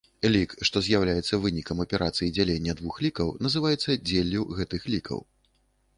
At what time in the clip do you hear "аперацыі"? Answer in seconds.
1.85-2.31